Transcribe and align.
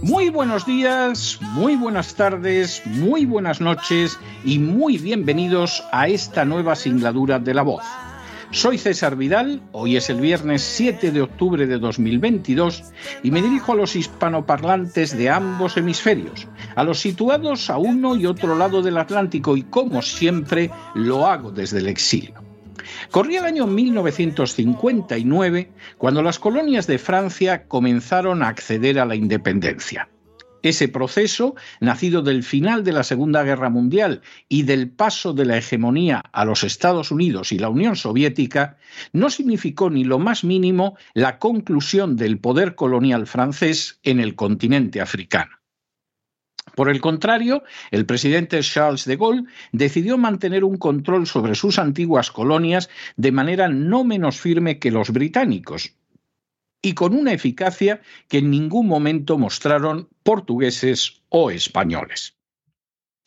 Muy 0.00 0.28
buenos 0.28 0.64
días, 0.64 1.40
muy 1.40 1.74
buenas 1.74 2.14
tardes, 2.14 2.82
muy 2.86 3.26
buenas 3.26 3.60
noches 3.60 4.16
y 4.44 4.60
muy 4.60 4.96
bienvenidos 4.96 5.82
a 5.90 6.06
esta 6.06 6.44
nueva 6.44 6.76
singladura 6.76 7.40
de 7.40 7.52
la 7.52 7.62
voz. 7.62 7.82
Soy 8.52 8.78
César 8.78 9.16
Vidal, 9.16 9.60
hoy 9.72 9.96
es 9.96 10.08
el 10.08 10.20
viernes 10.20 10.62
7 10.62 11.10
de 11.10 11.22
octubre 11.22 11.66
de 11.66 11.78
2022 11.80 12.84
y 13.24 13.32
me 13.32 13.42
dirijo 13.42 13.72
a 13.72 13.74
los 13.76 13.96
hispanoparlantes 13.96 15.18
de 15.18 15.30
ambos 15.30 15.76
hemisferios, 15.76 16.46
a 16.76 16.84
los 16.84 17.00
situados 17.00 17.70
a 17.70 17.78
uno 17.78 18.14
y 18.14 18.26
otro 18.26 18.56
lado 18.56 18.82
del 18.82 18.98
Atlántico 18.98 19.56
y 19.56 19.62
como 19.62 20.00
siempre 20.00 20.70
lo 20.94 21.26
hago 21.26 21.50
desde 21.50 21.78
el 21.78 21.88
exilio. 21.88 22.45
Corría 23.10 23.40
el 23.40 23.46
año 23.46 23.66
1959 23.66 25.70
cuando 25.98 26.22
las 26.22 26.38
colonias 26.38 26.86
de 26.86 26.98
Francia 26.98 27.66
comenzaron 27.66 28.42
a 28.42 28.48
acceder 28.48 28.98
a 28.98 29.06
la 29.06 29.16
independencia. 29.16 30.08
Ese 30.62 30.88
proceso, 30.88 31.54
nacido 31.80 32.22
del 32.22 32.42
final 32.42 32.82
de 32.82 32.92
la 32.92 33.04
Segunda 33.04 33.44
Guerra 33.44 33.70
Mundial 33.70 34.22
y 34.48 34.64
del 34.64 34.90
paso 34.90 35.32
de 35.32 35.44
la 35.44 35.58
hegemonía 35.58 36.24
a 36.32 36.44
los 36.44 36.64
Estados 36.64 37.12
Unidos 37.12 37.52
y 37.52 37.58
la 37.58 37.68
Unión 37.68 37.94
Soviética, 37.94 38.76
no 39.12 39.30
significó 39.30 39.90
ni 39.90 40.02
lo 40.02 40.18
más 40.18 40.42
mínimo 40.42 40.96
la 41.14 41.38
conclusión 41.38 42.16
del 42.16 42.38
poder 42.38 42.74
colonial 42.74 43.28
francés 43.28 44.00
en 44.02 44.18
el 44.18 44.34
continente 44.34 45.00
africano. 45.00 45.55
Por 46.76 46.90
el 46.90 47.00
contrario, 47.00 47.64
el 47.90 48.04
presidente 48.04 48.60
Charles 48.60 49.06
de 49.06 49.16
Gaulle 49.16 49.44
decidió 49.72 50.18
mantener 50.18 50.62
un 50.62 50.76
control 50.76 51.26
sobre 51.26 51.54
sus 51.54 51.78
antiguas 51.78 52.30
colonias 52.30 52.90
de 53.16 53.32
manera 53.32 53.66
no 53.68 54.04
menos 54.04 54.38
firme 54.38 54.78
que 54.78 54.90
los 54.90 55.10
británicos 55.10 55.94
y 56.82 56.92
con 56.92 57.14
una 57.14 57.32
eficacia 57.32 58.02
que 58.28 58.38
en 58.38 58.50
ningún 58.50 58.88
momento 58.88 59.38
mostraron 59.38 60.10
portugueses 60.22 61.22
o 61.30 61.50
españoles. 61.50 62.36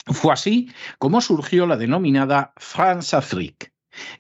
Fue 0.06 0.32
así 0.32 0.72
como 1.00 1.20
surgió 1.20 1.66
la 1.66 1.76
denominada 1.76 2.54
France-Afrique, 2.58 3.72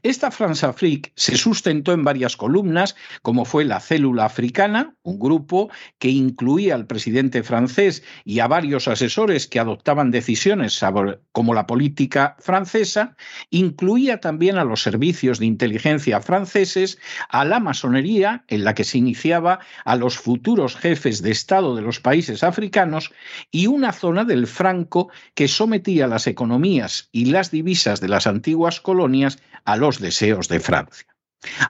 esta 0.03 0.31
France 0.31 0.65
Afrique 0.65 1.11
se 1.15 1.37
sustentó 1.37 1.93
en 1.93 2.03
varias 2.03 2.35
columnas, 2.37 2.95
como 3.21 3.45
fue 3.45 3.65
la 3.65 3.79
Célula 3.79 4.25
Africana, 4.25 4.95
un 5.03 5.19
grupo 5.19 5.69
que 5.97 6.09
incluía 6.09 6.75
al 6.75 6.87
presidente 6.87 7.43
francés 7.43 8.03
y 8.23 8.39
a 8.39 8.47
varios 8.47 8.87
asesores 8.87 9.47
que 9.47 9.59
adoptaban 9.59 10.11
decisiones 10.11 10.79
como 11.31 11.53
la 11.53 11.67
política 11.67 12.35
francesa, 12.39 13.15
incluía 13.49 14.19
también 14.19 14.57
a 14.57 14.63
los 14.63 14.81
servicios 14.81 15.39
de 15.39 15.45
inteligencia 15.45 16.21
franceses, 16.21 16.97
a 17.29 17.45
la 17.45 17.59
masonería, 17.59 18.43
en 18.47 18.63
la 18.63 18.73
que 18.73 18.83
se 18.83 18.97
iniciaba 18.97 19.59
a 19.85 19.95
los 19.95 20.17
futuros 20.17 20.75
jefes 20.75 21.21
de 21.21 21.31
Estado 21.31 21.75
de 21.75 21.81
los 21.81 21.99
países 21.99 22.43
africanos, 22.43 23.11
y 23.51 23.67
una 23.67 23.93
zona 23.93 24.25
del 24.25 24.47
Franco 24.47 25.09
que 25.35 25.47
sometía 25.47 26.07
las 26.07 26.27
economías 26.27 27.09
y 27.11 27.25
las 27.25 27.51
divisas 27.51 28.01
de 28.01 28.07
las 28.07 28.27
antiguas 28.27 28.81
colonias 28.81 29.39
a 29.65 29.77
los 29.77 29.99
deseos 29.99 30.47
de 30.47 30.59
Francia. 30.59 31.07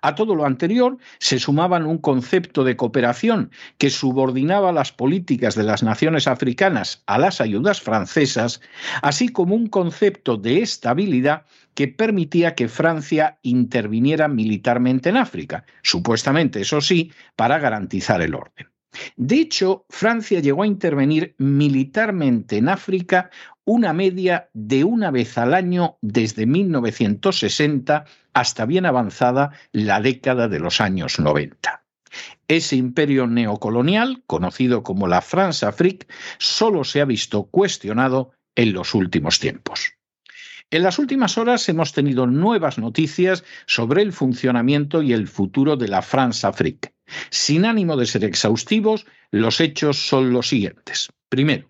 A 0.01 0.15
todo 0.15 0.33
lo 0.33 0.45
anterior 0.45 0.97
se 1.19 1.37
sumaban 1.37 1.85
un 1.85 1.99
concepto 1.99 2.63
de 2.63 2.75
cooperación 2.75 3.51
que 3.77 3.91
subordinaba 3.91 4.71
las 4.71 4.91
políticas 4.91 5.53
de 5.53 5.63
las 5.63 5.83
naciones 5.83 6.27
africanas 6.27 7.03
a 7.05 7.19
las 7.19 7.39
ayudas 7.39 7.79
francesas, 7.79 8.61
así 9.03 9.29
como 9.29 9.55
un 9.55 9.67
concepto 9.67 10.37
de 10.37 10.61
estabilidad 10.61 11.45
que 11.75 11.87
permitía 11.87 12.55
que 12.55 12.67
Francia 12.67 13.37
interviniera 13.43 14.27
militarmente 14.27 15.09
en 15.09 15.17
África, 15.17 15.65
supuestamente, 15.83 16.61
eso 16.61 16.81
sí, 16.81 17.11
para 17.35 17.59
garantizar 17.59 18.21
el 18.21 18.33
orden. 18.33 18.67
De 19.17 19.35
hecho, 19.35 19.85
Francia 19.89 20.39
llegó 20.39 20.63
a 20.63 20.67
intervenir 20.67 21.35
militarmente 21.37 22.57
en 22.57 22.69
África 22.69 23.29
una 23.69 23.93
media 23.93 24.49
de 24.53 24.83
una 24.83 25.11
vez 25.11 25.37
al 25.37 25.53
año 25.53 25.99
desde 26.01 26.47
1960 26.47 28.05
hasta 28.33 28.65
bien 28.65 28.87
avanzada 28.87 29.51
la 29.71 30.01
década 30.01 30.47
de 30.47 30.59
los 30.59 30.81
años 30.81 31.19
90. 31.19 31.83
Ese 32.47 32.77
imperio 32.77 33.27
neocolonial, 33.27 34.23
conocido 34.25 34.81
como 34.81 35.07
la 35.07 35.21
France-Afrique, 35.21 36.07
solo 36.39 36.83
se 36.83 36.99
ha 36.99 37.05
visto 37.05 37.43
cuestionado 37.43 38.31
en 38.55 38.73
los 38.73 38.95
últimos 38.95 39.39
tiempos. 39.39 39.93
En 40.71 40.81
las 40.81 40.97
últimas 40.97 41.37
horas 41.37 41.69
hemos 41.69 41.93
tenido 41.93 42.25
nuevas 42.25 42.79
noticias 42.79 43.43
sobre 43.67 44.01
el 44.01 44.13
funcionamiento 44.13 45.03
y 45.03 45.13
el 45.13 45.27
futuro 45.27 45.77
de 45.77 45.89
la 45.89 46.01
France-Afrique. 46.01 46.95
Sin 47.29 47.65
ánimo 47.65 47.97
de 47.97 48.07
ser 48.07 48.23
exhaustivos, 48.23 49.05
los 49.29 49.61
hechos 49.61 50.07
son 50.07 50.33
los 50.33 50.49
siguientes. 50.49 51.09
Primero, 51.29 51.69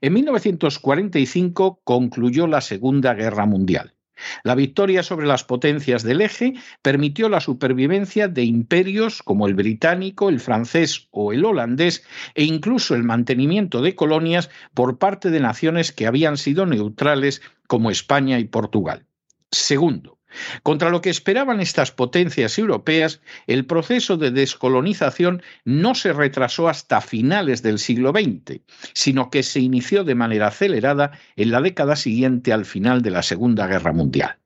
en 0.00 0.12
1945 0.12 1.80
concluyó 1.84 2.46
la 2.46 2.60
Segunda 2.60 3.14
Guerra 3.14 3.46
Mundial. 3.46 3.94
La 4.42 4.54
victoria 4.54 5.02
sobre 5.02 5.26
las 5.26 5.44
potencias 5.44 6.02
del 6.02 6.20
eje 6.20 6.54
permitió 6.82 7.28
la 7.28 7.40
supervivencia 7.40 8.28
de 8.28 8.44
imperios 8.44 9.22
como 9.22 9.46
el 9.46 9.54
británico, 9.54 10.28
el 10.28 10.40
francés 10.40 11.08
o 11.10 11.32
el 11.32 11.44
holandés 11.44 12.04
e 12.34 12.44
incluso 12.44 12.94
el 12.94 13.04
mantenimiento 13.04 13.82
de 13.82 13.94
colonias 13.94 14.50
por 14.74 14.98
parte 14.98 15.30
de 15.30 15.40
naciones 15.40 15.92
que 15.92 16.06
habían 16.06 16.36
sido 16.36 16.66
neutrales 16.66 17.42
como 17.66 17.90
España 17.90 18.38
y 18.38 18.44
Portugal. 18.44 19.06
Segundo, 19.50 20.17
contra 20.62 20.90
lo 20.90 21.00
que 21.00 21.10
esperaban 21.10 21.60
estas 21.60 21.90
potencias 21.90 22.58
europeas, 22.58 23.20
el 23.46 23.66
proceso 23.66 24.16
de 24.16 24.30
descolonización 24.30 25.42
no 25.64 25.94
se 25.94 26.12
retrasó 26.12 26.68
hasta 26.68 27.00
finales 27.00 27.62
del 27.62 27.78
siglo 27.78 28.12
XX, 28.12 28.60
sino 28.92 29.30
que 29.30 29.42
se 29.42 29.60
inició 29.60 30.04
de 30.04 30.14
manera 30.14 30.48
acelerada 30.48 31.12
en 31.36 31.50
la 31.50 31.60
década 31.60 31.96
siguiente 31.96 32.52
al 32.52 32.64
final 32.64 33.02
de 33.02 33.10
la 33.10 33.22
Segunda 33.22 33.66
Guerra 33.66 33.92
Mundial. 33.92 34.38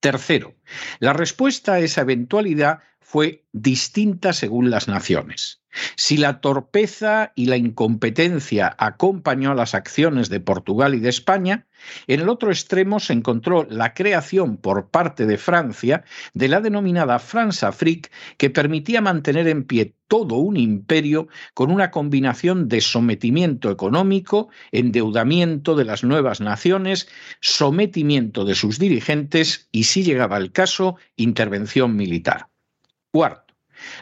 Tercero, 0.00 0.54
la 0.98 1.14
respuesta 1.14 1.72
a 1.72 1.80
esa 1.80 2.02
eventualidad 2.02 2.80
fue 3.14 3.44
distinta 3.52 4.32
según 4.32 4.70
las 4.70 4.88
naciones. 4.88 5.62
Si 5.94 6.16
la 6.16 6.40
torpeza 6.40 7.32
y 7.36 7.46
la 7.46 7.56
incompetencia 7.56 8.74
acompañó 8.76 9.52
a 9.52 9.54
las 9.54 9.76
acciones 9.76 10.30
de 10.30 10.40
Portugal 10.40 10.96
y 10.96 10.98
de 10.98 11.10
España, 11.10 11.68
en 12.08 12.22
el 12.22 12.28
otro 12.28 12.50
extremo 12.50 12.98
se 12.98 13.12
encontró 13.12 13.68
la 13.70 13.94
creación 13.94 14.56
por 14.56 14.90
parte 14.90 15.26
de 15.26 15.38
Francia 15.38 16.02
de 16.32 16.48
la 16.48 16.60
denominada 16.60 17.20
France-Afrique, 17.20 18.10
que 18.36 18.50
permitía 18.50 19.00
mantener 19.00 19.46
en 19.46 19.62
pie 19.62 19.94
todo 20.08 20.34
un 20.38 20.56
imperio 20.56 21.28
con 21.54 21.70
una 21.70 21.92
combinación 21.92 22.66
de 22.66 22.80
sometimiento 22.80 23.70
económico, 23.70 24.48
endeudamiento 24.72 25.76
de 25.76 25.84
las 25.84 26.02
nuevas 26.02 26.40
naciones, 26.40 27.06
sometimiento 27.40 28.44
de 28.44 28.56
sus 28.56 28.80
dirigentes 28.80 29.68
y, 29.70 29.84
si 29.84 30.02
llegaba 30.02 30.36
el 30.36 30.50
caso, 30.50 30.96
intervención 31.14 31.94
militar. 31.94 32.48
Cuarto, 33.14 33.54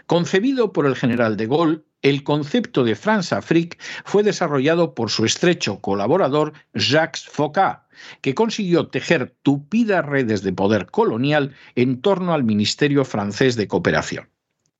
Concebido 0.07 0.73
por 0.73 0.87
el 0.87 0.97
general 0.97 1.37
de 1.37 1.47
Gaulle, 1.47 1.83
El 2.01 2.25
concepto 2.25 2.83
de 2.83 2.97
France-Afrique 2.97 3.77
fue 4.07 4.23
desarrollado 4.23 4.95
por 4.95 5.11
su 5.11 5.27
estrecho 5.27 5.83
colaborador 5.83 6.55
Jacques 6.73 7.29
Faucard, 7.29 7.81
que 8.23 8.35
consiguió 8.35 8.89
tejer 8.89 9.37
tupidas 9.43 10.07
redes 10.07 10.43
de 10.43 10.55
poder 10.55 10.87
colonial 10.87 11.55
en 11.75 12.01
torno 12.01 12.33
al 12.33 12.43
Ministerio 12.43 13.05
francés 13.05 13.55
de 13.55 13.69
Cooperación. 13.69 14.32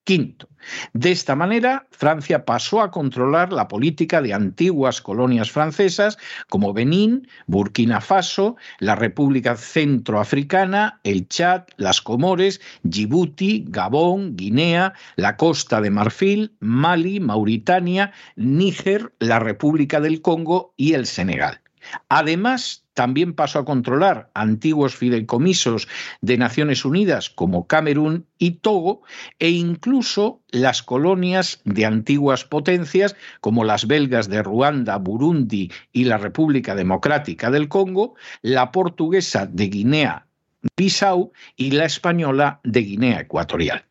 Quinto, 0.05 0.49
de 0.95 1.13
esta 1.13 1.37
manera, 1.37 1.87
Francia 1.93 2.45
pasó 2.45 2.83
a 2.83 2.91
controlar 2.91 3.53
la 3.53 3.69
política 3.69 4.21
de 4.21 4.35
antiguas 4.35 5.01
colonias 5.01 5.51
francesas 5.51 6.19
como 6.49 6.73
Benín, 6.73 7.29
Burkina 7.47 8.01
Faso, 8.01 8.57
la 8.81 8.97
República 8.97 9.57
Centroafricana, 9.57 11.01
el 11.05 11.29
Chad, 11.29 11.65
las 11.77 12.01
Comores, 12.01 12.61
Djibouti, 12.83 13.65
Gabón, 13.69 14.37
Guinea, 14.37 14.93
la 15.15 15.37
Costa 15.37 15.81
de 15.81 15.91
Marfil, 15.91 16.57
Mali, 16.59 17.21
Mauritania, 17.21 18.13
Níger, 18.35 19.13
la 19.21 19.39
República 19.39 20.01
del 20.01 20.21
Congo 20.21 20.75
y 20.77 20.95
el 20.95 21.07
Senegal. 21.07 21.61
Además, 22.09 22.82
también 22.95 23.35
pasó 23.35 23.61
a 23.61 23.65
controlar 23.65 24.31
antiguos 24.35 24.95
fideicomisos 24.95 25.89
de 26.21 26.37
Naciones 26.37 26.85
Unidas 26.85 27.31
como 27.31 27.67
Camerún 27.67 28.27
y 28.39 28.53
Togo 28.53 29.03
e 29.39 29.51
incluso 29.51 30.43
las 30.51 30.83
colonias 30.83 31.61
de 31.65 31.87
antiguas 31.87 32.45
potencias 32.45 33.17
como 33.41 33.65
las 33.65 33.87
belgas 33.87 34.29
de 34.29 34.43
Ruanda, 34.43 34.97
Burundi 34.99 35.71
y 35.93 36.05
la 36.05 36.19
República 36.19 36.75
Democrática 36.75 37.51
del 37.51 37.69
Congo, 37.69 38.15
la 38.43 38.73
portuguesa 38.73 39.47
de 39.47 39.69
Guinea-Bissau 39.69 41.33
y 41.57 41.71
la 41.71 41.85
española 41.87 42.61
de 42.65 42.81
Guinea 42.81 43.21
Ecuatorial. 43.21 43.85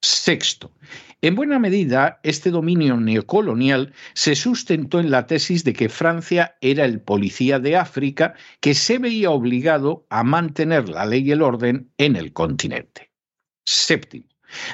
Sexto, 0.00 0.70
en 1.20 1.34
buena 1.34 1.58
medida, 1.58 2.20
este 2.22 2.50
dominio 2.50 2.96
neocolonial 2.96 3.92
se 4.14 4.36
sustentó 4.36 5.00
en 5.00 5.10
la 5.10 5.26
tesis 5.26 5.64
de 5.64 5.72
que 5.72 5.88
Francia 5.88 6.56
era 6.60 6.84
el 6.84 7.00
policía 7.00 7.58
de 7.58 7.76
África 7.76 8.34
que 8.60 8.74
se 8.74 8.98
veía 8.98 9.30
obligado 9.30 10.06
a 10.10 10.22
mantener 10.22 10.88
la 10.88 11.06
ley 11.06 11.22
y 11.26 11.32
el 11.32 11.42
orden 11.42 11.90
en 11.98 12.14
el 12.14 12.32
continente. 12.32 13.10
Séptimo. 13.64 14.28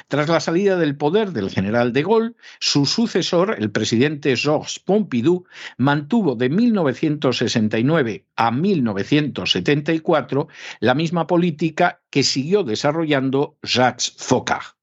Tras 0.07 0.29
la 0.29 0.39
salida 0.39 0.77
del 0.77 0.95
poder 0.95 1.31
del 1.31 1.49
general 1.49 1.93
de 1.93 2.03
Gaulle, 2.03 2.35
su 2.59 2.85
sucesor, 2.85 3.55
el 3.57 3.71
presidente 3.71 4.37
Georges 4.37 4.79
Pompidou, 4.79 5.45
mantuvo 5.77 6.35
de 6.35 6.49
1969 6.49 8.27
a 8.35 8.51
1974 8.51 10.47
la 10.79 10.93
misma 10.93 11.25
política 11.25 12.03
que 12.11 12.23
siguió 12.23 12.63
desarrollando 12.63 13.57
Jacques 13.63 14.13
Foccart. 14.17 14.77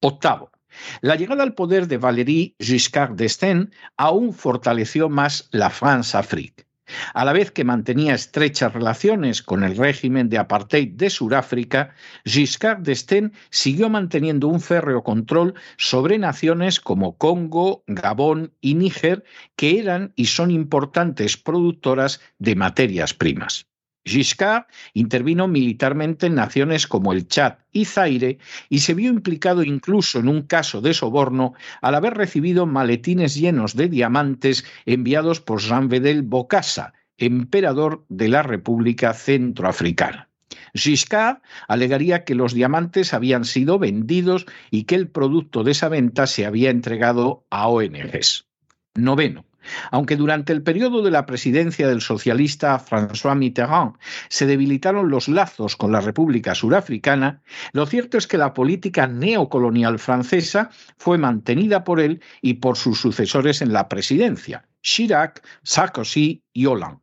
Octavo. 0.00 0.50
La 1.00 1.16
llegada 1.16 1.42
al 1.42 1.54
poder 1.54 1.88
de 1.88 1.98
Valéry 1.98 2.54
Giscard 2.58 3.16
d'Estaing 3.16 3.70
aún 3.96 4.32
fortaleció 4.32 5.08
más 5.08 5.48
la 5.50 5.70
France-Afrique. 5.70 6.66
A 7.14 7.24
la 7.24 7.32
vez 7.32 7.50
que 7.50 7.64
mantenía 7.64 8.14
estrechas 8.14 8.72
relaciones 8.72 9.42
con 9.42 9.64
el 9.64 9.76
régimen 9.76 10.28
de 10.28 10.38
apartheid 10.38 10.92
de 10.92 11.10
Sudáfrica, 11.10 11.94
Giscard 12.24 12.82
d'Estaing 12.82 13.32
siguió 13.50 13.88
manteniendo 13.90 14.46
un 14.46 14.60
férreo 14.60 15.02
control 15.02 15.54
sobre 15.78 16.18
naciones 16.18 16.78
como 16.78 17.16
Congo, 17.18 17.82
Gabón 17.88 18.52
y 18.60 18.74
Níger, 18.74 19.24
que 19.56 19.80
eran 19.80 20.12
y 20.14 20.26
son 20.26 20.50
importantes 20.52 21.36
productoras 21.36 22.20
de 22.38 22.54
materias 22.54 23.14
primas. 23.14 23.66
Giscard 24.06 24.66
intervino 24.94 25.48
militarmente 25.48 26.26
en 26.26 26.36
naciones 26.36 26.86
como 26.86 27.12
el 27.12 27.26
Chad 27.26 27.56
y 27.72 27.84
Zaire 27.84 28.38
y 28.68 28.78
se 28.78 28.94
vio 28.94 29.10
implicado 29.10 29.64
incluso 29.64 30.20
en 30.20 30.28
un 30.28 30.42
caso 30.42 30.80
de 30.80 30.94
soborno 30.94 31.54
al 31.82 31.96
haber 31.96 32.14
recibido 32.14 32.66
maletines 32.66 33.34
llenos 33.34 33.74
de 33.74 33.88
diamantes 33.88 34.64
enviados 34.86 35.40
por 35.40 35.60
Jean 35.60 35.88
Bedel 35.88 36.22
Bokassa, 36.22 36.94
emperador 37.18 38.04
de 38.08 38.28
la 38.28 38.42
República 38.42 39.12
Centroafricana. 39.12 40.28
Giscard 40.74 41.38
alegaría 41.68 42.24
que 42.24 42.34
los 42.34 42.54
diamantes 42.54 43.12
habían 43.12 43.44
sido 43.44 43.78
vendidos 43.78 44.46
y 44.70 44.84
que 44.84 44.94
el 44.94 45.08
producto 45.08 45.64
de 45.64 45.72
esa 45.72 45.88
venta 45.88 46.26
se 46.26 46.46
había 46.46 46.70
entregado 46.70 47.44
a 47.50 47.68
ONGs. 47.68 48.46
Noveno. 48.94 49.44
Aunque 49.90 50.16
durante 50.16 50.52
el 50.52 50.62
periodo 50.62 51.02
de 51.02 51.10
la 51.10 51.26
presidencia 51.26 51.88
del 51.88 52.00
socialista 52.00 52.78
François 52.78 53.36
Mitterrand 53.36 53.94
se 54.28 54.46
debilitaron 54.46 55.10
los 55.10 55.28
lazos 55.28 55.76
con 55.76 55.92
la 55.92 56.00
República 56.00 56.54
Surafricana, 56.54 57.42
lo 57.72 57.86
cierto 57.86 58.18
es 58.18 58.26
que 58.26 58.38
la 58.38 58.54
política 58.54 59.06
neocolonial 59.06 59.98
francesa 59.98 60.70
fue 60.96 61.18
mantenida 61.18 61.84
por 61.84 62.00
él 62.00 62.20
y 62.40 62.54
por 62.54 62.76
sus 62.76 63.00
sucesores 63.00 63.62
en 63.62 63.72
la 63.72 63.88
presidencia, 63.88 64.66
Chirac, 64.82 65.42
Sarkozy 65.62 66.42
y 66.52 66.66
Hollande. 66.66 67.00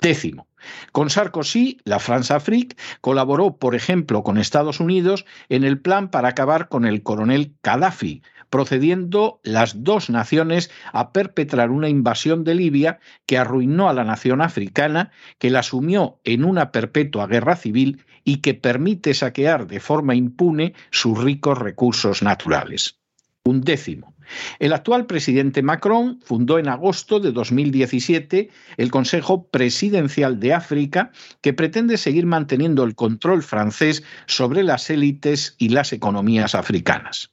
Décimo. 0.00 0.48
Con 0.92 1.10
Sarkozy, 1.10 1.78
la 1.84 1.98
France-Afrique 1.98 2.76
colaboró, 3.00 3.56
por 3.56 3.74
ejemplo, 3.74 4.22
con 4.22 4.38
Estados 4.38 4.80
Unidos 4.80 5.26
en 5.48 5.64
el 5.64 5.80
plan 5.80 6.10
para 6.10 6.28
acabar 6.28 6.68
con 6.68 6.86
el 6.86 7.02
coronel 7.02 7.54
Gaddafi, 7.62 8.22
procediendo 8.50 9.40
las 9.42 9.82
dos 9.82 10.10
naciones 10.10 10.70
a 10.92 11.12
perpetrar 11.12 11.70
una 11.70 11.88
invasión 11.88 12.44
de 12.44 12.54
Libia 12.54 13.00
que 13.26 13.38
arruinó 13.38 13.88
a 13.88 13.94
la 13.94 14.04
nación 14.04 14.42
africana, 14.42 15.12
que 15.38 15.50
la 15.50 15.62
sumió 15.62 16.20
en 16.24 16.44
una 16.44 16.72
perpetua 16.72 17.26
guerra 17.26 17.56
civil 17.56 18.04
y 18.24 18.38
que 18.38 18.54
permite 18.54 19.14
saquear 19.14 19.66
de 19.66 19.80
forma 19.80 20.14
impune 20.14 20.74
sus 20.90 21.16
ricos 21.18 21.58
recursos 21.58 22.22
naturales. 22.22 22.98
Un 23.44 23.62
décimo. 23.62 24.14
El 24.58 24.72
actual 24.72 25.06
presidente 25.06 25.62
Macron 25.62 26.20
fundó 26.22 26.58
en 26.58 26.68
agosto 26.68 27.20
de 27.20 27.32
2017 27.32 28.50
el 28.76 28.90
Consejo 28.90 29.48
Presidencial 29.48 30.38
de 30.38 30.54
África, 30.54 31.10
que 31.40 31.52
pretende 31.52 31.96
seguir 31.96 32.26
manteniendo 32.26 32.84
el 32.84 32.94
control 32.94 33.42
francés 33.42 34.04
sobre 34.26 34.62
las 34.62 34.90
élites 34.90 35.56
y 35.58 35.70
las 35.70 35.92
economías 35.92 36.54
africanas. 36.54 37.32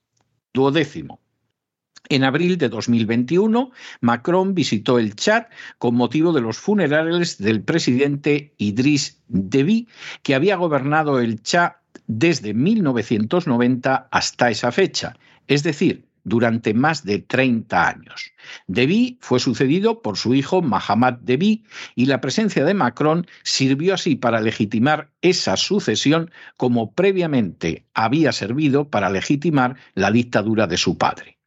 En 2.10 2.24
abril 2.24 2.58
de 2.58 2.70
2021, 2.70 3.72
Macron 4.02 4.56
visitó 4.56 4.98
el 4.98 5.16
Chad 5.16 5.48
con 5.78 5.96
motivo 5.96 6.32
de 6.32 6.42
los 6.42 6.58
funerales 6.58 7.38
del 7.38 7.62
presidente 7.62 8.54
Idriss 8.58 9.22
Deby, 9.28 9.88
que 10.24 10.36
había 10.36 10.56
gobernado 10.56 11.20
el 11.20 11.42
Chad 11.44 11.74
desde 12.08 12.54
1990 12.54 14.08
hasta 14.12 14.50
esa 14.50 14.72
fecha, 14.72 15.18
es 15.48 15.64
decir, 15.64 16.07
durante 16.28 16.74
más 16.74 17.06
de 17.06 17.20
30 17.20 17.88
años. 17.88 18.34
Deby 18.68 19.18
fue 19.22 19.40
sucedido 19.40 20.02
por 20.02 20.18
su 20.18 20.36
hijo 20.36 20.62
Mahamat 20.62 21.22
Deby 21.22 21.64
y 21.96 22.08
la 22.08 22.20
presencia 22.20 22.66
de 22.66 22.74
Macron 22.74 23.26
sirvió 23.44 23.94
así 23.94 24.16
para 24.16 24.42
legitimar 24.42 25.10
esa 25.22 25.56
sucesión 25.56 26.30
como 26.58 26.92
previamente 26.92 27.86
había 27.94 28.34
servido 28.34 28.90
para 28.90 29.10
legitimar 29.10 29.78
la 29.94 30.12
dictadura 30.12 30.68
de 30.68 30.76
su 30.78 30.98
padre. 30.98 31.38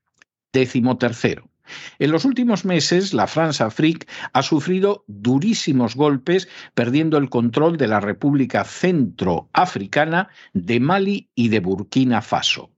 Décimo 0.51 0.97
tercero. 0.97 1.51
En 1.99 2.11
los 2.11 2.25
últimos 2.25 2.65
meses, 2.65 3.13
la 3.13 3.27
France-Afrique 3.27 4.07
ha 4.33 4.43
sufrido 4.43 5.05
durísimos 5.07 5.95
golpes, 5.95 6.49
perdiendo 6.75 7.19
el 7.19 7.29
control 7.29 7.77
de 7.77 7.87
la 7.87 8.01
República 8.01 8.65
Centroafricana, 8.65 10.31
de 10.55 10.81
Mali 10.81 11.31
y 11.35 11.49
de 11.49 11.61
Burkina 11.61 12.23
Faso. 12.23 12.71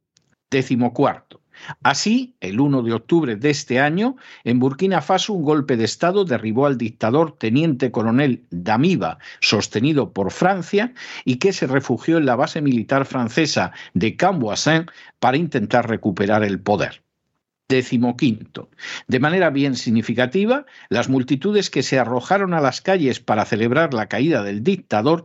Décimo 0.51 0.93
cuarto. 0.93 1.42
Así, 1.83 2.35
el 2.41 2.61
1 2.61 2.83
de 2.83 2.93
octubre 2.93 3.37
de 3.37 3.51
este 3.51 3.81
año, 3.81 4.17
en 4.45 4.59
Burkina 4.59 5.03
Faso 5.03 5.33
un 5.33 5.45
golpe 5.45 5.77
de 5.77 5.85
Estado 5.85 6.25
derribó 6.25 6.67
al 6.67 6.79
dictador 6.79 7.37
teniente 7.39 7.91
coronel 7.91 8.45
Damiba, 8.51 9.19
sostenido 9.41 10.13
por 10.13 10.31
Francia, 10.31 10.95
y 11.25 11.37
que 11.37 11.53
se 11.53 11.67
refugió 11.67 12.19
en 12.19 12.27
la 12.27 12.37
base 12.37 12.61
militar 12.61 13.07
francesa 13.07 13.73
de 13.95 14.17
Camboisin 14.17 14.87
para 15.19 15.37
intentar 15.37 15.89
recuperar 15.89 16.45
el 16.45 16.61
poder. 16.61 17.03
Quinto. 18.19 18.69
De 19.07 19.19
manera 19.19 19.49
bien 19.49 19.77
significativa, 19.77 20.67
las 20.91 21.09
multitudes 21.09 21.71
que 21.71 21.83
se 21.83 21.99
arrojaron 21.99 22.53
a 22.53 22.61
las 22.61 22.83
calles 22.83 23.21
para 23.21 23.47
celebrar 23.47 23.95
la 23.95 24.09
caída 24.09 24.43
del 24.43 24.63
dictador 24.63 25.25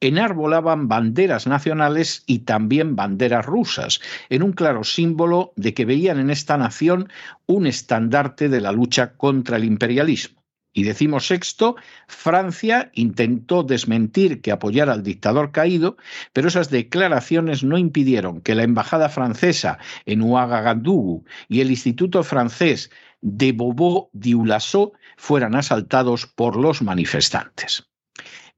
enarbolaban 0.00 0.88
banderas 0.88 1.46
nacionales 1.46 2.24
y 2.26 2.40
también 2.40 2.96
banderas 2.96 3.46
rusas, 3.46 4.00
en 4.28 4.42
un 4.42 4.52
claro 4.52 4.84
símbolo 4.84 5.52
de 5.56 5.74
que 5.74 5.84
veían 5.84 6.18
en 6.18 6.30
esta 6.30 6.56
nación 6.56 7.08
un 7.46 7.66
estandarte 7.66 8.48
de 8.48 8.60
la 8.60 8.72
lucha 8.72 9.12
contra 9.14 9.56
el 9.56 9.64
imperialismo. 9.64 10.40
Y 10.72 10.84
decimos 10.84 11.26
sexto, 11.26 11.74
Francia 12.06 12.92
intentó 12.94 13.64
desmentir 13.64 14.40
que 14.40 14.52
apoyara 14.52 14.92
al 14.92 15.02
dictador 15.02 15.50
caído, 15.50 15.96
pero 16.32 16.46
esas 16.46 16.70
declaraciones 16.70 17.64
no 17.64 17.76
impidieron 17.76 18.40
que 18.40 18.54
la 18.54 18.62
embajada 18.62 19.08
francesa 19.08 19.78
en 20.06 20.22
Ouagadougou 20.22 21.24
y 21.48 21.60
el 21.60 21.70
Instituto 21.70 22.22
francés 22.22 22.90
de 23.20 23.50
Bobo 23.50 24.10
dioulasso 24.12 24.92
fueran 25.16 25.56
asaltados 25.56 26.26
por 26.26 26.54
los 26.56 26.82
manifestantes. 26.82 27.89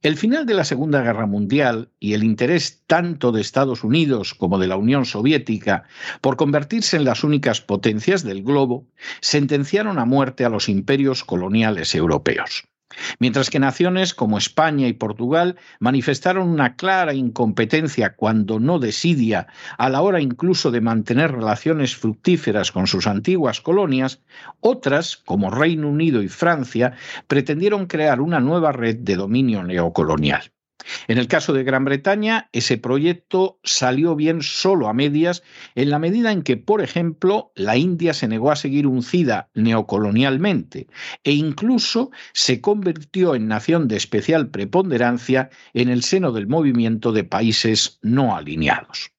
El 0.02 0.16
final 0.16 0.47
de 0.47 0.54
la 0.54 0.64
Segunda 0.64 1.00
Guerra 1.00 1.26
Mundial 1.26 1.88
y 2.00 2.14
el 2.14 2.25
interés 2.25 2.82
tanto 2.88 3.30
de 3.30 3.40
Estados 3.40 3.85
Unidos 3.85 4.35
como 4.35 4.59
de 4.59 4.66
la 4.66 4.76
Unión 4.76 5.06
Soviética 5.06 5.85
por 6.21 6.37
convertirse 6.37 6.97
en 6.97 7.04
las 7.04 7.23
únicas 7.23 7.61
potencias 7.61 8.25
del 8.25 8.42
globo 8.42 8.88
sentenciaron 9.21 10.00
a 10.00 10.04
muerte 10.04 10.44
a 10.44 10.49
los 10.49 10.68
imperios 10.68 11.23
coloniales 11.23 11.94
europeos. 11.94 12.64
Mientras 13.18 13.50
que 13.50 13.58
naciones 13.58 14.14
como 14.14 14.38
España 14.38 14.87
y 14.88 14.92
Portugal 14.92 15.56
manifestaron 15.80 16.49
una 16.49 16.76
clara 16.76 17.14
incompetencia, 17.14 18.14
cuando 18.14 18.58
no 18.61 18.78
desidia, 18.78 19.49
a 19.78 19.88
la 19.88 20.02
hora 20.02 20.20
incluso 20.20 20.70
de 20.70 20.80
mantener 20.80 21.32
relaciones 21.32 21.96
fructíferas 21.96 22.72
con 22.72 22.87
sus 22.87 23.06
antiguas 23.06 23.61
colonias, 23.61 24.20
otras, 24.61 25.16
como 25.16 25.50
Reino 25.50 25.88
Unido 25.88 26.22
y 26.22 26.28
Francia, 26.28 26.94
pretendieron 27.26 27.87
crear 27.87 28.20
una 28.20 28.40
nueva 28.40 28.72
red 28.72 28.96
de 28.96 29.16
dominio 29.16 29.62
neocolonial. 29.62 30.52
En 31.08 31.18
el 31.18 31.28
caso 31.28 31.52
de 31.52 31.64
Gran 31.64 31.84
Bretaña, 31.84 32.48
ese 32.52 32.78
proyecto 32.78 33.58
salió 33.62 34.14
bien 34.14 34.42
solo 34.42 34.88
a 34.88 34.94
medias, 34.94 35.42
en 35.74 35.90
la 35.90 35.98
medida 35.98 36.32
en 36.32 36.42
que, 36.42 36.56
por 36.56 36.82
ejemplo, 36.82 37.52
la 37.54 37.76
India 37.76 38.14
se 38.14 38.28
negó 38.28 38.50
a 38.50 38.56
seguir 38.56 38.86
uncida 38.86 39.48
neocolonialmente 39.54 40.86
e 41.24 41.32
incluso 41.32 42.10
se 42.32 42.60
convirtió 42.60 43.34
en 43.34 43.48
nación 43.48 43.88
de 43.88 43.96
especial 43.96 44.48
preponderancia 44.48 45.50
en 45.74 45.88
el 45.88 46.02
seno 46.02 46.32
del 46.32 46.46
movimiento 46.46 47.12
de 47.12 47.24
países 47.24 47.98
no 48.02 48.36
alineados. 48.36 49.12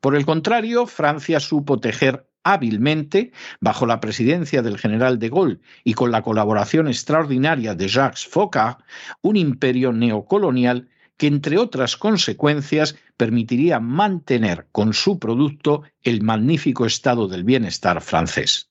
Por 0.00 0.16
el 0.16 0.26
contrario, 0.26 0.86
Francia 0.86 1.40
supo 1.40 1.78
tejer 1.78 2.26
hábilmente, 2.42 3.32
bajo 3.60 3.86
la 3.86 4.00
presidencia 4.00 4.62
del 4.62 4.78
general 4.78 5.18
de 5.18 5.28
Gaulle 5.28 5.60
y 5.84 5.94
con 5.94 6.10
la 6.10 6.22
colaboración 6.22 6.88
extraordinaria 6.88 7.74
de 7.74 7.88
Jacques 7.88 8.26
Foccart, 8.26 8.80
un 9.22 9.36
imperio 9.36 9.92
neocolonial 9.92 10.88
que 11.20 11.26
entre 11.26 11.58
otras 11.58 11.98
consecuencias 11.98 12.96
permitiría 13.18 13.78
mantener 13.78 14.68
con 14.72 14.94
su 14.94 15.18
producto 15.18 15.82
el 16.02 16.22
magnífico 16.22 16.86
estado 16.86 17.28
del 17.28 17.44
bienestar 17.44 18.00
francés. 18.00 18.70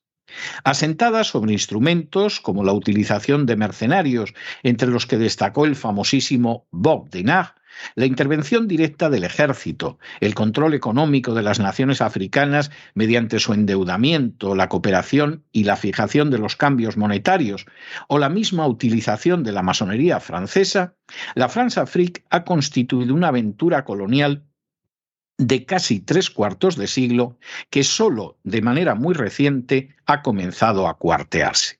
Asentada 0.63 1.23
sobre 1.23 1.53
instrumentos 1.53 2.39
como 2.39 2.63
la 2.63 2.73
utilización 2.73 3.45
de 3.45 3.55
mercenarios, 3.55 4.33
entre 4.63 4.89
los 4.89 5.05
que 5.05 5.19
destacó 5.19 5.65
el 5.65 5.75
famosísimo 5.75 6.65
Bob 6.71 7.11
Denard, 7.11 7.53
la 7.95 8.05
intervención 8.05 8.67
directa 8.67 9.09
del 9.09 9.23
ejército, 9.23 9.99
el 10.19 10.35
control 10.35 10.73
económico 10.73 11.33
de 11.33 11.43
las 11.43 11.59
naciones 11.59 12.01
africanas 12.01 12.71
mediante 12.93 13.39
su 13.39 13.53
endeudamiento, 13.53 14.55
la 14.55 14.69
cooperación 14.69 15.43
y 15.51 15.63
la 15.63 15.75
fijación 15.75 16.29
de 16.29 16.39
los 16.39 16.55
cambios 16.55 16.97
monetarios, 16.97 17.65
o 18.07 18.19
la 18.19 18.29
misma 18.29 18.67
utilización 18.67 19.43
de 19.43 19.51
la 19.51 19.61
masonería 19.61 20.19
francesa, 20.19 20.95
la 21.35 21.49
France-Afrique 21.49 22.23
ha 22.29 22.43
constituido 22.43 23.13
una 23.13 23.29
aventura 23.29 23.83
colonial 23.85 24.45
de 25.37 25.65
casi 25.65 26.01
tres 26.01 26.29
cuartos 26.29 26.75
de 26.75 26.87
siglo 26.87 27.37
que 27.69 27.83
sólo 27.83 28.37
de 28.43 28.61
manera 28.61 28.93
muy 28.93 29.13
reciente 29.13 29.95
ha 30.05 30.21
comenzado 30.21 30.87
a 30.87 30.97
cuartearse. 30.97 31.78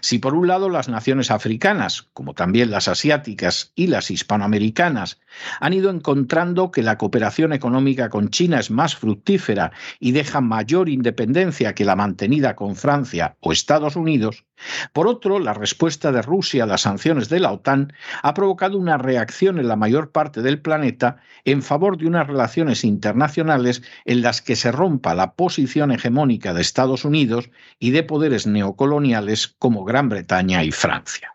Si 0.00 0.18
por 0.18 0.34
un 0.34 0.48
lado 0.48 0.68
las 0.68 0.88
naciones 0.88 1.30
africanas, 1.30 2.08
como 2.12 2.34
también 2.34 2.70
las 2.70 2.88
asiáticas 2.88 3.72
y 3.74 3.86
las 3.86 4.10
hispanoamericanas, 4.10 5.20
han 5.60 5.72
ido 5.72 5.90
encontrando 5.90 6.70
que 6.70 6.82
la 6.82 6.98
cooperación 6.98 7.52
económica 7.52 8.08
con 8.08 8.30
China 8.30 8.58
es 8.58 8.70
más 8.70 8.96
fructífera 8.96 9.72
y 9.98 10.12
deja 10.12 10.40
mayor 10.40 10.88
independencia 10.88 11.74
que 11.74 11.84
la 11.84 11.96
mantenida 11.96 12.56
con 12.56 12.76
Francia 12.76 13.36
o 13.40 13.52
Estados 13.52 13.96
Unidos, 13.96 14.44
por 14.92 15.06
otro, 15.06 15.38
la 15.38 15.54
respuesta 15.54 16.12
de 16.12 16.22
Rusia 16.22 16.64
a 16.64 16.66
las 16.66 16.82
sanciones 16.82 17.28
de 17.28 17.40
la 17.40 17.52
OTAN 17.52 17.92
ha 18.22 18.34
provocado 18.34 18.78
una 18.78 18.98
reacción 18.98 19.58
en 19.58 19.68
la 19.68 19.76
mayor 19.76 20.10
parte 20.10 20.42
del 20.42 20.60
planeta 20.60 21.18
en 21.44 21.62
favor 21.62 21.96
de 21.96 22.06
unas 22.06 22.26
relaciones 22.26 22.84
internacionales 22.84 23.82
en 24.04 24.22
las 24.22 24.42
que 24.42 24.56
se 24.56 24.72
rompa 24.72 25.14
la 25.14 25.34
posición 25.34 25.92
hegemónica 25.92 26.54
de 26.54 26.60
Estados 26.60 27.04
Unidos 27.04 27.50
y 27.78 27.90
de 27.90 28.02
poderes 28.02 28.46
neocoloniales 28.46 29.48
como 29.58 29.84
Gran 29.84 30.08
Bretaña 30.08 30.64
y 30.64 30.72
Francia. 30.72 31.34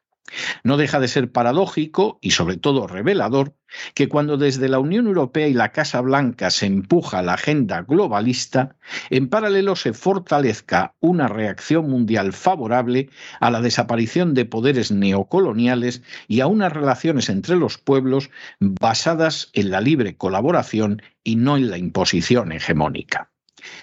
No 0.64 0.78
deja 0.78 1.00
de 1.00 1.08
ser 1.08 1.32
paradójico 1.32 2.18
y 2.22 2.32
sobre 2.32 2.58
todo 2.58 2.88
revelador 2.88 3.54
que 3.94 4.10
cuando 4.10 4.38
desde 4.38 4.70
la 4.70 4.80
Unión 4.80 5.08
Europea 5.08 5.48
y 5.48 5.54
la 5.54 5.72
Casa 5.72 6.02
Blanca 6.02 6.50
se 6.50 6.66
empuja 6.66 7.22
la 7.22 7.34
agenda 7.34 7.82
globalista, 7.82 8.76
en 9.10 9.30
paralelo 9.30 9.76
se 9.76 9.94
fortalezca 9.94 10.96
una 11.00 11.28
reacción 11.28 11.90
mundial 11.90 12.34
favorable 12.34 13.10
a 13.40 13.52
la 13.52 13.62
desaparición 13.62 14.34
de 14.34 14.46
poderes 14.46 14.92
neocoloniales 14.92 16.02
y 16.28 16.40
a 16.42 16.48
unas 16.48 16.74
relaciones 16.74 17.30
entre 17.30 17.56
los 17.56 17.78
pueblos 17.78 18.30
basadas 18.60 19.50
en 19.54 19.72
la 19.72 19.82
libre 19.82 20.18
colaboración 20.18 21.02
y 21.24 21.36
no 21.36 21.58
en 21.58 21.70
la 21.70 21.78
imposición 21.78 22.52
hegemónica. 22.52 23.32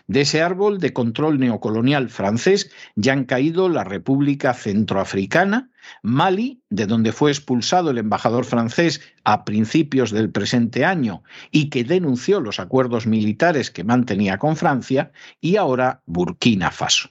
De 0.07 0.21
ese 0.21 0.43
árbol 0.43 0.79
de 0.79 0.93
control 0.93 1.39
neocolonial 1.41 2.11
francés 2.11 2.71
ya 2.95 3.15
han 3.15 3.25
caído 3.25 3.69
la 3.69 3.85
República 3.85 4.53
Centroafricana, 4.53 5.71
Mali, 6.03 6.63
de 6.69 6.87
donde 6.87 7.13
fue 7.13 7.31
expulsado 7.31 7.91
el 7.91 7.99
embajador 7.99 8.45
francés 8.45 9.01
a 9.25 9.45
principios 9.45 10.11
del 10.11 10.31
presente 10.31 10.85
año 10.85 11.23
y 11.51 11.71
que 11.71 11.85
denunció 11.85 12.41
los 12.41 12.61
acuerdos 12.61 13.07
militares 13.07 13.71
que 13.71 13.85
mantenía 13.85 14.39
con 14.39 14.57
Francia, 14.57 15.13
y 15.41 15.57
ahora 15.57 16.03
Burkina 16.07 16.71
Faso. 16.71 17.11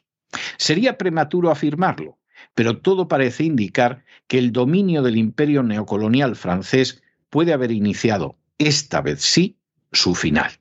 Sería 0.57 0.97
prematuro 0.97 1.51
afirmarlo, 1.51 2.19
pero 2.53 2.79
todo 2.79 3.07
parece 3.07 3.43
indicar 3.43 4.03
que 4.27 4.37
el 4.37 4.51
dominio 4.51 5.01
del 5.01 5.17
imperio 5.17 5.63
neocolonial 5.63 6.35
francés 6.35 7.01
puede 7.29 7.53
haber 7.53 7.71
iniciado, 7.71 8.37
esta 8.57 9.01
vez 9.01 9.21
sí, 9.21 9.57
su 9.91 10.15
final. 10.15 10.60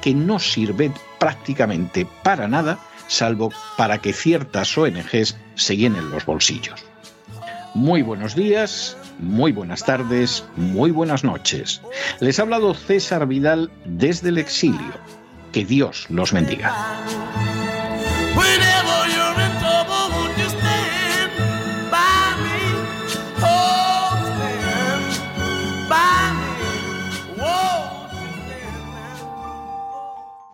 que 0.00 0.14
no 0.14 0.38
sirve 0.38 0.92
prácticamente 1.18 2.06
para 2.22 2.48
nada, 2.48 2.78
salvo 3.06 3.52
para 3.76 3.98
que 3.98 4.12
ciertas 4.12 4.76
ONGs 4.76 5.36
se 5.54 5.76
llenen 5.76 6.10
los 6.10 6.24
bolsillos. 6.24 6.84
Muy 7.74 8.02
buenos 8.02 8.34
días, 8.34 8.96
muy 9.18 9.52
buenas 9.52 9.84
tardes, 9.84 10.44
muy 10.56 10.90
buenas 10.90 11.24
noches. 11.24 11.82
Les 12.20 12.38
ha 12.38 12.42
hablado 12.42 12.74
César 12.74 13.26
Vidal 13.26 13.70
desde 13.84 14.30
el 14.30 14.38
exilio. 14.38 14.94
Que 15.52 15.64
Dios 15.64 16.06
los 16.08 16.32
bendiga. 16.32 16.74